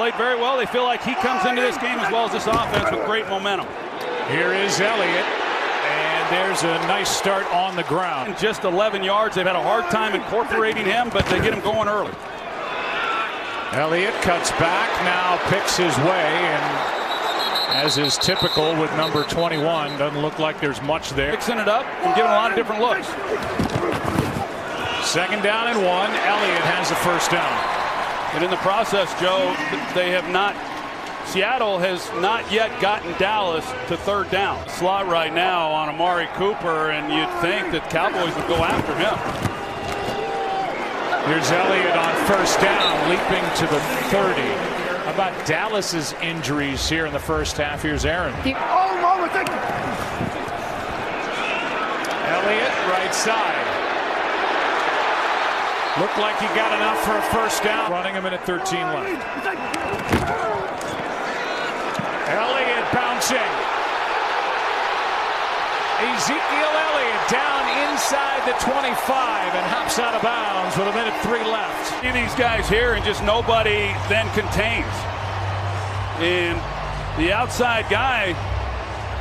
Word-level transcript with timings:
played 0.00 0.14
very 0.14 0.34
well. 0.34 0.56
They 0.56 0.64
feel 0.64 0.84
like 0.84 1.02
he 1.02 1.14
comes 1.16 1.44
into 1.44 1.60
this 1.60 1.76
game 1.76 1.98
as 1.98 2.10
well 2.10 2.24
as 2.24 2.32
this 2.32 2.46
offense 2.46 2.90
with 2.90 3.04
great 3.04 3.28
momentum. 3.28 3.66
Here 4.30 4.54
is 4.54 4.80
Elliott. 4.80 5.26
And 5.26 6.32
there's 6.32 6.62
a 6.62 6.72
nice 6.88 7.10
start 7.10 7.44
on 7.52 7.76
the 7.76 7.82
ground. 7.82 8.34
Just 8.38 8.64
11 8.64 9.04
yards. 9.04 9.36
They've 9.36 9.44
had 9.44 9.56
a 9.56 9.62
hard 9.62 9.84
time 9.90 10.14
incorporating 10.14 10.86
him, 10.86 11.10
but 11.10 11.26
they 11.26 11.38
get 11.42 11.52
him 11.52 11.60
going 11.60 11.86
early. 11.86 12.14
Elliott 13.72 14.14
cuts 14.22 14.50
back, 14.52 14.88
now 15.04 15.36
picks 15.50 15.76
his 15.76 15.94
way, 15.98 16.32
and 16.48 17.76
as 17.76 17.98
is 17.98 18.16
typical 18.16 18.74
with 18.80 18.90
number 18.96 19.24
21, 19.24 19.98
doesn't 19.98 20.22
look 20.22 20.38
like 20.38 20.62
there's 20.62 20.80
much 20.80 21.10
there. 21.10 21.32
Mixing 21.32 21.58
it 21.58 21.68
up 21.68 21.84
and 21.84 22.16
giving 22.16 22.30
a 22.30 22.34
lot 22.34 22.50
of 22.50 22.56
different 22.56 22.80
looks. 22.80 23.06
Second 25.06 25.42
down 25.42 25.68
and 25.68 25.84
one. 25.84 26.08
Elliott 26.08 26.64
has 26.72 26.88
the 26.88 26.96
first 26.96 27.30
down. 27.30 27.89
And 28.32 28.44
in 28.44 28.50
the 28.50 28.56
process, 28.58 29.12
Joe, 29.20 29.54
they 29.94 30.10
have 30.10 30.28
not 30.30 30.54
Seattle 31.30 31.78
has 31.78 32.10
not 32.20 32.50
yet 32.50 32.80
gotten 32.80 33.12
Dallas 33.18 33.64
to 33.86 33.96
third 33.96 34.30
down. 34.30 34.68
Slot 34.68 35.06
right 35.06 35.32
now 35.32 35.70
on 35.70 35.88
Amari 35.88 36.26
Cooper, 36.34 36.90
and 36.90 37.06
you'd 37.12 37.30
think 37.40 37.70
that 37.70 37.88
Cowboys 37.88 38.34
would 38.34 38.48
go 38.48 38.64
after 38.64 38.90
him. 38.98 39.14
Here's 41.30 41.50
Elliott 41.52 41.96
on 41.96 42.26
first 42.26 42.58
down, 42.60 43.10
leaping 43.10 43.46
to 43.62 43.66
the 43.72 43.78
30. 44.10 44.40
How 45.04 45.14
about 45.14 45.46
Dallas's 45.46 46.14
injuries 46.14 46.88
here 46.88 47.06
in 47.06 47.12
the 47.12 47.20
first 47.20 47.56
half? 47.56 47.82
Here's 47.82 48.04
Aaron. 48.04 48.34
Elliott, 52.26 52.74
right 52.90 53.14
side. 53.14 53.59
Looked 56.00 56.16
like 56.16 56.40
he 56.40 56.48
got 56.56 56.72
enough 56.72 56.96
for 57.04 57.12
a 57.12 57.22
first 57.28 57.62
down. 57.62 57.92
Running 57.92 58.16
a 58.16 58.22
minute 58.22 58.40
13 58.46 58.80
left. 58.80 59.20
Elliott 62.32 62.86
bouncing. 62.88 63.52
Ezekiel 66.00 66.72
Elliott 66.88 67.28
down 67.28 67.92
inside 67.92 68.40
the 68.48 68.56
25 68.64 69.54
and 69.54 69.66
hops 69.68 69.98
out 69.98 70.14
of 70.14 70.22
bounds 70.22 70.74
with 70.78 70.88
a 70.88 70.92
minute 70.96 71.12
three 71.20 71.44
left. 71.44 72.00
See 72.00 72.10
these 72.10 72.34
guys 72.34 72.66
here 72.66 72.94
and 72.94 73.04
just 73.04 73.22
nobody 73.22 73.92
then 74.08 74.24
contains. 74.32 74.88
And 76.24 76.56
the 77.20 77.30
outside 77.30 77.84
guy, 77.90 78.32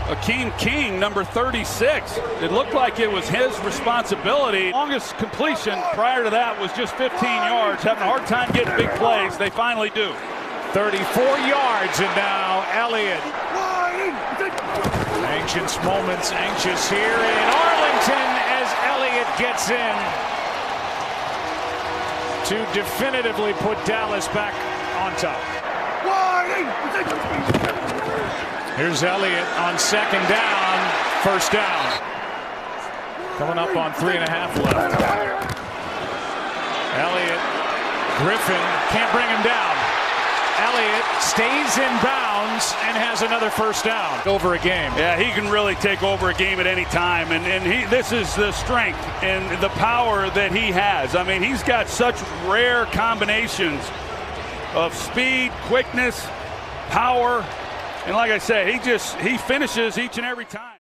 Akeem 0.09 0.57
King, 0.57 0.99
number 0.99 1.23
36. 1.23 2.17
It 2.41 2.51
looked 2.51 2.73
like 2.73 2.99
it 2.99 3.11
was 3.11 3.29
his 3.29 3.53
responsibility. 3.59 4.71
Longest 4.71 5.15
completion 5.19 5.77
prior 5.93 6.23
to 6.23 6.31
that 6.31 6.59
was 6.59 6.73
just 6.73 6.95
15 6.95 7.13
yards. 7.21 7.83
Having 7.83 8.03
a 8.03 8.09
hard 8.09 8.25
time 8.25 8.49
getting 8.49 8.75
big 8.75 8.89
plays. 8.97 9.37
They 9.37 9.51
finally 9.51 9.91
do. 9.93 10.09
34 10.73 10.97
yards 11.45 11.93
and 12.01 12.09
now 12.17 12.65
Elliott. 12.73 13.21
Anxious 15.29 15.77
moments, 15.85 16.33
anxious 16.33 16.89
here 16.89 17.21
in 17.21 17.45
Arlington 17.53 18.29
as 18.57 18.65
Elliott 18.89 19.29
gets 19.37 19.69
in 19.69 19.95
to 22.49 22.57
definitively 22.73 23.53
put 23.61 23.77
Dallas 23.85 24.27
back 24.29 24.57
on 25.05 25.13
top. 25.21 25.37
Here's 28.79 29.03
Elliott 29.03 29.45
on 29.59 29.77
second 29.77 30.23
down, 30.29 30.79
first 31.21 31.51
down. 31.51 31.99
Coming 33.35 33.57
up 33.57 33.75
on 33.75 33.91
three 33.91 34.15
and 34.15 34.23
a 34.23 34.31
half 34.31 34.55
left. 34.55 34.95
Elliott, 36.95 37.41
Griffin 38.23 38.63
can't 38.95 39.11
bring 39.11 39.27
him 39.27 39.43
down. 39.43 39.75
Elliott 40.63 41.03
stays 41.19 41.75
in 41.75 41.91
bounds 41.99 42.73
and 42.87 42.95
has 42.95 43.21
another 43.21 43.49
first 43.49 43.83
down 43.83 44.25
over 44.25 44.53
a 44.53 44.59
game. 44.59 44.93
Yeah, 44.95 45.17
he 45.17 45.29
can 45.37 45.51
really 45.51 45.75
take 45.75 46.01
over 46.01 46.29
a 46.29 46.33
game 46.33 46.61
at 46.61 46.65
any 46.65 46.85
time, 46.85 47.33
and 47.33 47.45
and 47.47 47.65
he 47.65 47.83
this 47.87 48.13
is 48.13 48.33
the 48.35 48.53
strength 48.53 49.05
and 49.21 49.61
the 49.61 49.69
power 49.75 50.29
that 50.29 50.53
he 50.53 50.71
has. 50.71 51.17
I 51.17 51.23
mean, 51.23 51.43
he's 51.43 51.63
got 51.63 51.89
such 51.89 52.15
rare 52.45 52.85
combinations 52.85 53.83
of 54.73 54.93
speed, 54.93 55.51
quickness, 55.67 56.25
power, 56.87 57.45
and 58.05 58.15
like 58.15 58.31
I 58.31 58.37
said, 58.37 58.67
he 58.67 58.79
just 58.79 59.15
he 59.17 59.37
finishes 59.37 59.97
each 59.97 60.17
and 60.17 60.25
every 60.25 60.45
time. 60.45 60.78